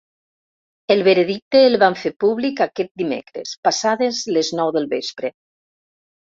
El 0.95 1.03
veredicte 1.07 1.61
el 1.65 1.77
van 1.83 1.97
fer 2.05 2.13
públic 2.25 2.63
aquest 2.67 2.91
dimecres, 3.03 3.53
passades 3.69 4.25
les 4.39 4.53
nou 4.63 4.75
del 4.81 4.93
vespre. 4.99 5.35